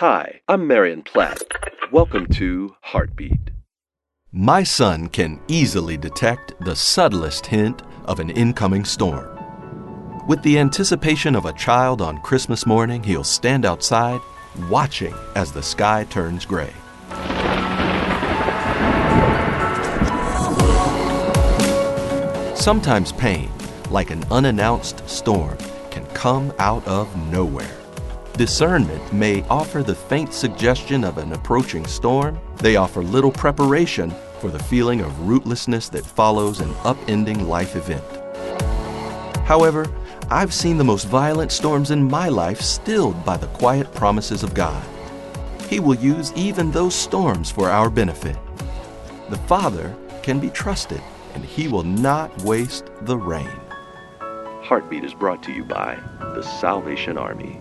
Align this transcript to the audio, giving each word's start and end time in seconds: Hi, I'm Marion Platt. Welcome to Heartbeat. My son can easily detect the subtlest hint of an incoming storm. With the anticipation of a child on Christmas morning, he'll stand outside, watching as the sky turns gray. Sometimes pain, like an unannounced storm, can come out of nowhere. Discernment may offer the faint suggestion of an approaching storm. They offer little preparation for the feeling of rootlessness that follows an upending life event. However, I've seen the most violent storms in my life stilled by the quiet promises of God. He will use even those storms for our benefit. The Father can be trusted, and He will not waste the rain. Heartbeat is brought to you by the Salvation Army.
Hi, 0.00 0.42
I'm 0.46 0.66
Marion 0.66 1.00
Platt. 1.00 1.40
Welcome 1.90 2.26
to 2.34 2.74
Heartbeat. 2.82 3.50
My 4.30 4.62
son 4.62 5.08
can 5.08 5.40
easily 5.48 5.96
detect 5.96 6.52
the 6.60 6.76
subtlest 6.76 7.46
hint 7.46 7.80
of 8.04 8.20
an 8.20 8.28
incoming 8.28 8.84
storm. 8.84 9.26
With 10.28 10.42
the 10.42 10.58
anticipation 10.58 11.34
of 11.34 11.46
a 11.46 11.54
child 11.54 12.02
on 12.02 12.20
Christmas 12.20 12.66
morning, 12.66 13.02
he'll 13.02 13.24
stand 13.24 13.64
outside, 13.64 14.20
watching 14.68 15.14
as 15.34 15.50
the 15.50 15.62
sky 15.62 16.04
turns 16.10 16.44
gray. 16.44 16.74
Sometimes 22.54 23.12
pain, 23.12 23.50
like 23.88 24.10
an 24.10 24.24
unannounced 24.30 25.08
storm, 25.08 25.56
can 25.90 26.04
come 26.08 26.52
out 26.58 26.86
of 26.86 27.16
nowhere. 27.32 27.85
Discernment 28.36 29.14
may 29.14 29.42
offer 29.44 29.82
the 29.82 29.94
faint 29.94 30.34
suggestion 30.34 31.04
of 31.04 31.16
an 31.16 31.32
approaching 31.32 31.86
storm. 31.86 32.38
They 32.56 32.76
offer 32.76 33.02
little 33.02 33.32
preparation 33.32 34.12
for 34.40 34.50
the 34.50 34.62
feeling 34.64 35.00
of 35.00 35.10
rootlessness 35.20 35.90
that 35.92 36.04
follows 36.04 36.60
an 36.60 36.68
upending 36.84 37.48
life 37.48 37.76
event. 37.76 38.04
However, 39.46 39.86
I've 40.28 40.52
seen 40.52 40.76
the 40.76 40.84
most 40.84 41.08
violent 41.08 41.50
storms 41.50 41.90
in 41.90 42.10
my 42.10 42.28
life 42.28 42.60
stilled 42.60 43.24
by 43.24 43.38
the 43.38 43.46
quiet 43.46 43.90
promises 43.94 44.42
of 44.42 44.52
God. 44.52 44.84
He 45.70 45.80
will 45.80 45.94
use 45.94 46.30
even 46.34 46.70
those 46.70 46.94
storms 46.94 47.50
for 47.50 47.70
our 47.70 47.88
benefit. 47.88 48.36
The 49.30 49.38
Father 49.48 49.96
can 50.22 50.40
be 50.40 50.50
trusted, 50.50 51.00
and 51.32 51.42
He 51.42 51.68
will 51.68 51.84
not 51.84 52.42
waste 52.42 52.90
the 53.02 53.16
rain. 53.16 53.48
Heartbeat 54.20 55.04
is 55.04 55.14
brought 55.14 55.42
to 55.44 55.52
you 55.52 55.64
by 55.64 55.96
the 56.20 56.42
Salvation 56.42 57.16
Army. 57.16 57.60